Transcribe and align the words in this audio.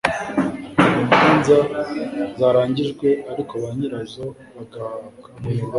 ku 0.91 0.97
manza 1.09 1.57
zarangijwe 2.37 3.07
ariko 3.31 3.53
ba 3.61 3.69
nyirazo 3.77 4.25
bagahabwa 4.55 5.29